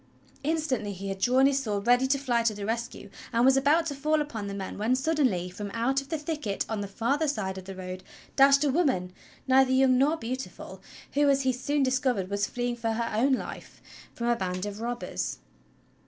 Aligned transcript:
Instantly 0.43 0.93
he 0.93 1.09
had 1.09 1.19
drawn 1.19 1.45
his 1.45 1.61
sword 1.61 1.85
ready 1.85 2.07
to 2.07 2.17
fly 2.17 2.41
to 2.41 2.55
the 2.55 2.65
rescue, 2.65 3.07
and 3.31 3.45
was 3.45 3.55
about 3.55 3.85
to 3.85 3.93
fall 3.93 4.19
upon 4.19 4.47
the 4.47 4.53
men 4.55 4.79
when 4.79 4.95
suddenly, 4.95 5.47
from 5.51 5.69
out 5.75 5.97
the 5.97 6.17
thicket 6.17 6.65
on 6.67 6.81
the 6.81 6.87
farther 6.87 7.27
side 7.27 7.55
of 7.59 7.65
the 7.65 7.75
road 7.75 8.01
dashed 8.35 8.63
a 8.63 8.71
woman, 8.71 9.13
neither 9.47 9.71
young 9.71 9.99
nor 9.99 10.17
beautiful, 10.17 10.81
who, 11.13 11.29
as 11.29 11.43
he 11.43 11.53
soon 11.53 11.83
discovered, 11.83 12.31
was 12.31 12.47
fleeing 12.47 12.75
for 12.75 12.93
her 12.93 13.29
life 13.29 13.79
from 14.15 14.25
a 14.25 14.35
band 14.35 14.65
of 14.65 14.81
robbers. 14.81 15.37